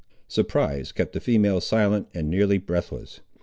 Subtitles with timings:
[0.27, 3.19] Surprise kept the females silent and nearly breathless.